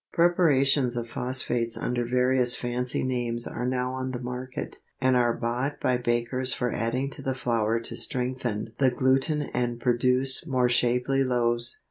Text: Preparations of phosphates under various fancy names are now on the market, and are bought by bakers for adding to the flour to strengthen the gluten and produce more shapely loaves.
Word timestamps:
Preparations 0.13 0.97
of 0.97 1.07
phosphates 1.07 1.77
under 1.77 2.03
various 2.03 2.55
fancy 2.55 3.03
names 3.03 3.45
are 3.45 3.67
now 3.67 3.93
on 3.93 4.09
the 4.13 4.19
market, 4.19 4.79
and 4.99 5.15
are 5.15 5.31
bought 5.31 5.79
by 5.79 5.97
bakers 5.97 6.55
for 6.55 6.71
adding 6.73 7.07
to 7.11 7.21
the 7.21 7.35
flour 7.35 7.79
to 7.81 7.95
strengthen 7.95 8.73
the 8.79 8.89
gluten 8.89 9.43
and 9.43 9.79
produce 9.79 10.47
more 10.47 10.69
shapely 10.69 11.23
loaves. 11.23 11.77